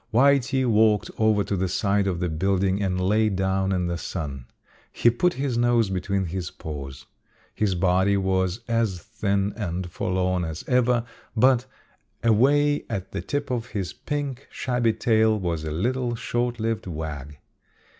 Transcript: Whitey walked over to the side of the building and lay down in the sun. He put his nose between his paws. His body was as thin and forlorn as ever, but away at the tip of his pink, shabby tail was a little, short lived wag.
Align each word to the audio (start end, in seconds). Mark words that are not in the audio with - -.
Whitey 0.11 0.65
walked 0.65 1.11
over 1.19 1.43
to 1.43 1.55
the 1.55 1.67
side 1.67 2.07
of 2.07 2.19
the 2.19 2.27
building 2.27 2.81
and 2.81 2.99
lay 2.99 3.29
down 3.29 3.71
in 3.71 3.85
the 3.85 3.99
sun. 3.99 4.47
He 4.91 5.11
put 5.11 5.33
his 5.35 5.59
nose 5.59 5.91
between 5.91 6.25
his 6.25 6.49
paws. 6.49 7.05
His 7.53 7.75
body 7.75 8.17
was 8.17 8.61
as 8.67 8.99
thin 8.99 9.53
and 9.55 9.91
forlorn 9.91 10.43
as 10.43 10.63
ever, 10.67 11.05
but 11.37 11.67
away 12.23 12.83
at 12.89 13.11
the 13.11 13.21
tip 13.21 13.51
of 13.51 13.67
his 13.67 13.93
pink, 13.93 14.47
shabby 14.49 14.93
tail 14.93 15.39
was 15.39 15.63
a 15.63 15.71
little, 15.71 16.15
short 16.15 16.59
lived 16.59 16.87
wag. 16.87 17.37